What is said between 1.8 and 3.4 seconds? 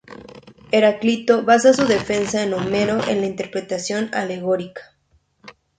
defensa de Homero en la